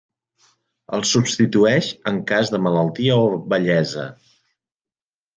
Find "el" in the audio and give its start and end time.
0.97-1.03